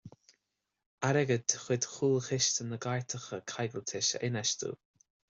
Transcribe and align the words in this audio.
Airgead 1.09 1.43
de 1.51 1.59
chuid 1.65 1.85
Chúlchiste 1.91 2.65
na 2.69 2.79
gCairteacha 2.85 3.39
Coigiltis 3.53 4.09
a 4.21 4.23
infheistiú. 4.29 4.73